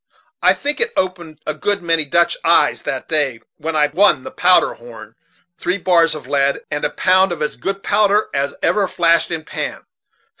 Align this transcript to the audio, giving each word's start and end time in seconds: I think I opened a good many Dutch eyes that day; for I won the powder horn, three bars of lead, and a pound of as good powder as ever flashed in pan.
I 0.41 0.55
think 0.55 0.81
I 0.81 0.89
opened 0.97 1.41
a 1.45 1.53
good 1.53 1.83
many 1.83 2.05
Dutch 2.05 2.35
eyes 2.43 2.81
that 2.81 3.07
day; 3.07 3.39
for 3.61 3.75
I 3.75 3.85
won 3.93 4.23
the 4.23 4.31
powder 4.31 4.73
horn, 4.73 5.13
three 5.59 5.77
bars 5.77 6.15
of 6.15 6.25
lead, 6.25 6.61
and 6.71 6.83
a 6.83 6.89
pound 6.89 7.31
of 7.31 7.43
as 7.43 7.55
good 7.55 7.83
powder 7.83 8.27
as 8.33 8.55
ever 8.63 8.87
flashed 8.87 9.29
in 9.29 9.43
pan. 9.45 9.85